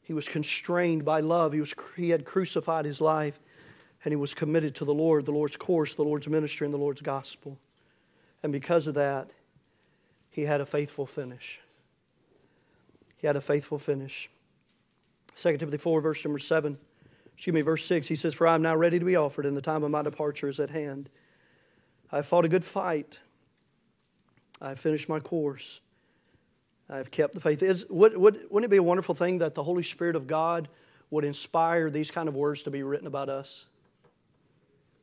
[0.03, 1.53] He was constrained by love.
[1.53, 3.39] He, was, he had crucified his life
[4.05, 6.79] and he was committed to the Lord, the Lord's course, the Lord's ministry, and the
[6.79, 7.61] Lord's gospel.
[8.47, 9.33] And because of that,
[10.31, 11.61] he had a faithful finish.
[13.17, 14.31] He had a faithful finish.
[15.35, 16.79] 2 Timothy 4, verse number 7,
[17.35, 19.57] excuse me, verse 6, he says, For I am now ready to be offered, and
[19.57, 21.11] the time of my departure is at hand.
[22.13, 23.19] I have fought a good fight.
[24.61, 25.81] I have finished my course.
[26.89, 27.65] I've kept the faith.
[27.65, 30.69] Is, would, would, wouldn't it be a wonderful thing that the Holy Spirit of God
[31.11, 33.65] would inspire these kind of words to be written about us?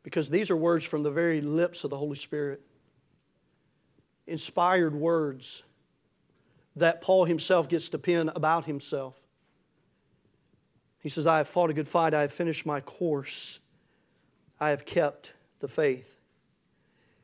[0.02, 2.62] Because these are words from the very lips of the Holy Spirit.
[4.28, 5.64] Inspired words
[6.76, 9.16] that Paul himself gets to pen about himself.
[11.00, 13.60] He says, I have fought a good fight, I have finished my course,
[14.60, 16.20] I have kept the faith.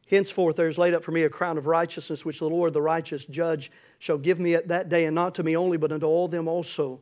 [0.10, 2.82] Henceforth there is laid up for me a crown of righteousness, which the Lord, the
[2.82, 6.08] righteous judge, shall give me at that day, and not to me only, but unto
[6.08, 7.00] all them also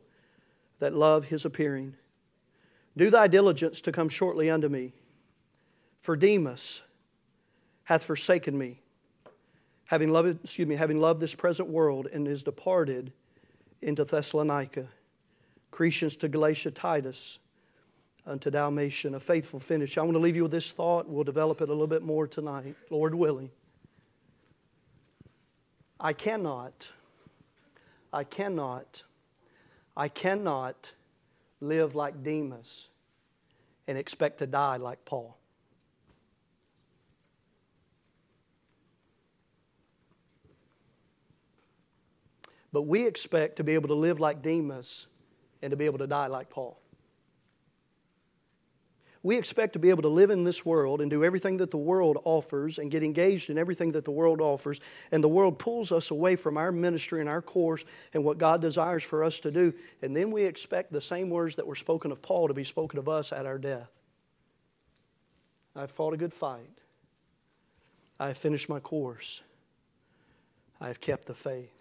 [0.78, 1.96] that love his appearing.
[2.96, 4.92] Do thy diligence to come shortly unto me.
[6.00, 6.82] For Demas
[7.84, 8.82] hath forsaken me,
[9.88, 13.12] having loved, excuse me, having loved this present world, and is departed
[13.80, 14.86] into Thessalonica.
[15.72, 17.38] Crescens to Galatia, Titus
[18.26, 19.96] unto Dalmatia, a faithful finish.
[19.96, 21.08] I want to leave you with this thought.
[21.08, 23.50] We'll develop it a little bit more tonight, Lord willing.
[25.98, 26.92] I cannot,
[28.12, 29.04] I cannot,
[29.96, 30.92] I cannot
[31.60, 32.88] live like Demas
[33.86, 35.38] and expect to die like Paul.
[42.78, 45.08] But we expect to be able to live like Demas
[45.62, 46.78] and to be able to die like Paul.
[49.24, 51.76] We expect to be able to live in this world and do everything that the
[51.76, 54.78] world offers and get engaged in everything that the world offers,
[55.10, 58.62] and the world pulls us away from our ministry and our course and what God
[58.62, 59.74] desires for us to do.
[60.00, 63.00] And then we expect the same words that were spoken of Paul to be spoken
[63.00, 63.90] of us at our death.
[65.74, 66.78] I've fought a good fight.
[68.20, 69.42] I have finished my course.
[70.80, 71.77] I have kept the faith.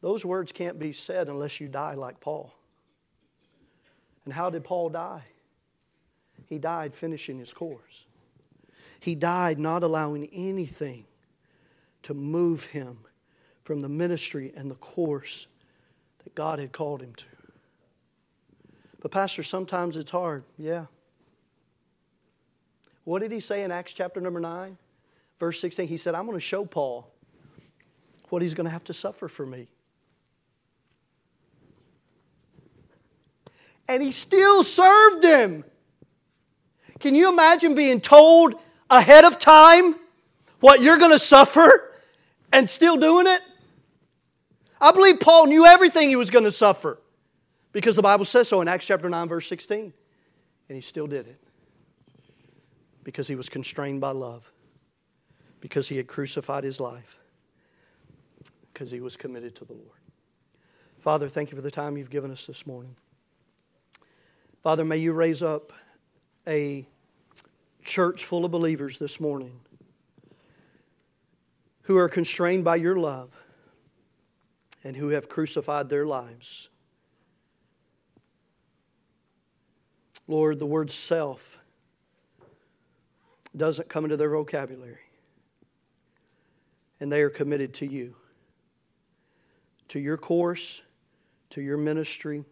[0.00, 2.54] Those words can't be said unless you die like Paul.
[4.24, 5.24] And how did Paul die?
[6.46, 8.06] He died finishing his course.
[8.98, 11.04] He died not allowing anything
[12.02, 12.98] to move him
[13.62, 15.46] from the ministry and the course
[16.24, 17.24] that God had called him to.
[19.00, 20.44] But, Pastor, sometimes it's hard.
[20.58, 20.86] Yeah.
[23.04, 24.76] What did he say in Acts chapter number 9,
[25.38, 25.88] verse 16?
[25.88, 27.10] He said, I'm going to show Paul
[28.28, 29.68] what he's going to have to suffer for me.
[33.90, 35.64] And he still served him.
[37.00, 38.54] Can you imagine being told
[38.88, 39.96] ahead of time
[40.60, 41.90] what you're going to suffer
[42.52, 43.40] and still doing it?
[44.80, 47.00] I believe Paul knew everything he was going to suffer
[47.72, 49.92] because the Bible says so in Acts chapter 9, verse 16.
[50.68, 51.40] And he still did it
[53.02, 54.52] because he was constrained by love,
[55.60, 57.18] because he had crucified his life,
[58.72, 59.98] because he was committed to the Lord.
[61.00, 62.94] Father, thank you for the time you've given us this morning.
[64.62, 65.72] Father, may you raise up
[66.46, 66.86] a
[67.82, 69.60] church full of believers this morning
[71.82, 73.34] who are constrained by your love
[74.84, 76.68] and who have crucified their lives.
[80.28, 81.58] Lord, the word self
[83.56, 84.98] doesn't come into their vocabulary.
[87.00, 88.14] And they are committed to you,
[89.88, 90.82] to your course,
[91.48, 92.44] to your ministry,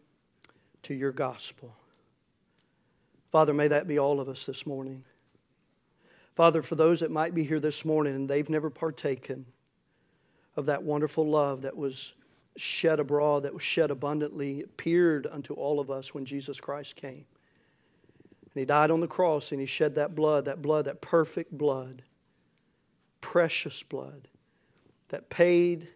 [0.82, 1.76] to your gospel.
[3.30, 5.04] Father, may that be all of us this morning.
[6.34, 9.46] Father, for those that might be here this morning and they've never partaken
[10.56, 12.14] of that wonderful love that was
[12.56, 17.26] shed abroad, that was shed abundantly, appeared unto all of us when Jesus Christ came.
[18.44, 21.52] And he died on the cross and he shed that blood, that blood, that perfect
[21.52, 22.02] blood,
[23.20, 24.28] precious blood,
[25.08, 25.88] that paid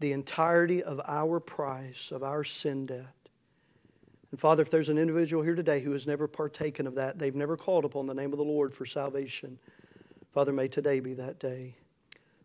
[0.00, 3.15] the entirety of our price, of our sin debt.
[4.30, 7.34] And Father, if there's an individual here today who has never partaken of that, they've
[7.34, 9.58] never called upon the name of the Lord for salvation,
[10.32, 11.76] Father, may today be that day.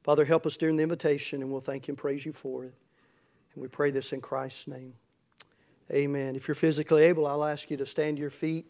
[0.04, 2.74] Father, help us during the invitation, and we'll thank you and praise you for it.
[3.54, 4.94] And we pray this in Christ's name.
[5.92, 6.36] Amen.
[6.38, 8.66] If you're physically able, I'll ask you to stand to your feet.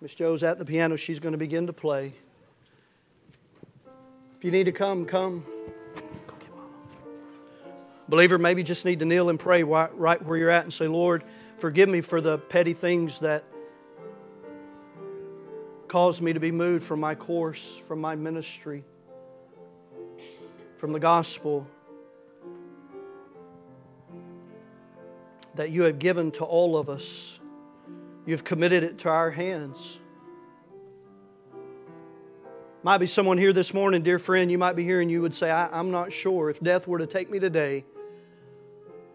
[0.00, 0.96] Miss Joe's at the piano.
[0.96, 2.12] She's going to begin to play.
[4.36, 5.46] If you need to come, come.
[8.08, 11.22] Believer, maybe just need to kneel and pray right where you're at and say, Lord,
[11.64, 13.42] forgive me for the petty things that
[15.88, 18.84] caused me to be moved from my course, from my ministry,
[20.76, 21.66] from the gospel
[25.54, 27.40] that you have given to all of us.
[28.26, 30.00] You've committed it to our hands.
[32.82, 35.34] Might be someone here this morning, dear friend, you might be here and you would
[35.34, 36.50] say, I, am not sure.
[36.50, 37.86] If death were to take me today,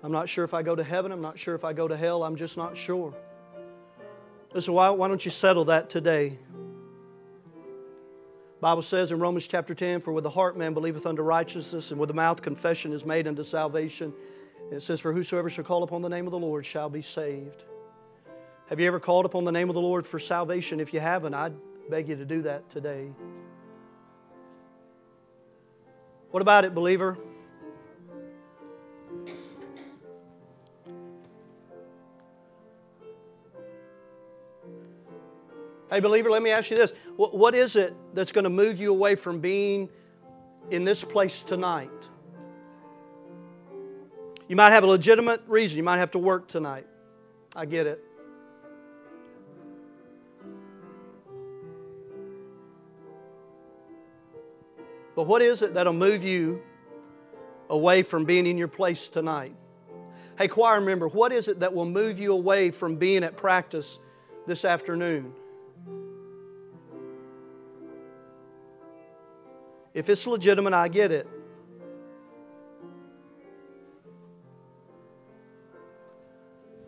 [0.03, 1.11] I'm not sure if I go to heaven.
[1.11, 2.23] I'm not sure if I go to hell.
[2.23, 3.13] I'm just not sure.
[4.53, 6.39] Listen, why, why don't you settle that today?
[8.61, 11.99] Bible says in Romans chapter 10, For with the heart man believeth unto righteousness, and
[11.99, 14.13] with the mouth confession is made unto salvation.
[14.65, 17.01] And it says, For whosoever shall call upon the name of the Lord shall be
[17.01, 17.63] saved.
[18.67, 20.79] Have you ever called upon the name of the Lord for salvation?
[20.79, 21.53] If you haven't, I'd
[21.89, 23.09] beg you to do that today.
[26.31, 27.17] What about it, believer?
[35.89, 36.93] Hey, believer, let me ask you this.
[37.15, 39.89] What is it that's going to move you away from being
[40.69, 41.89] in this place tonight?
[44.47, 45.77] You might have a legitimate reason.
[45.77, 46.85] You might have to work tonight.
[47.55, 48.03] I get it.
[55.15, 56.61] But what is it that'll move you
[57.67, 59.55] away from being in your place tonight?
[60.37, 63.99] Hey, choir member, what is it that will move you away from being at practice
[64.47, 65.33] this afternoon?
[69.99, 71.27] If it's legitimate, I get it.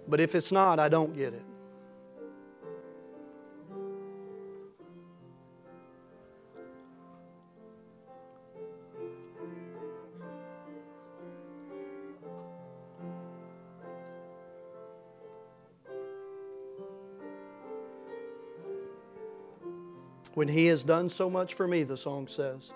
[0.07, 1.43] But if it's not, I don't get it.
[20.33, 22.71] When he has done so much for me, the song says.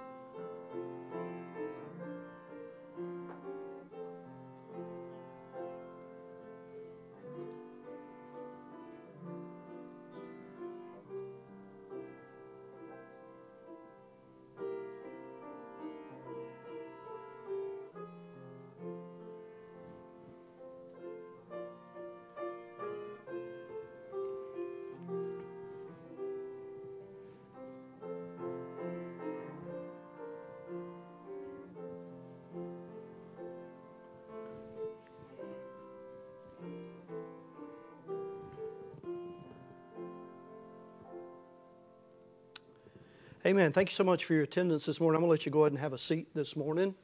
[43.45, 43.71] Amen.
[43.71, 45.17] Thank you so much for your attendance this morning.
[45.17, 46.95] I'm going to let you go ahead and have a seat this morning.